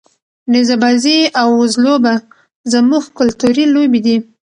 نیزه 0.51 0.75
بازي 0.83 1.17
او 1.41 1.49
وزلوبه 1.61 2.13
زموږ 2.73 3.03
کلتوري 3.17 3.65
لوبې 3.73 3.99
دي. 4.05 4.17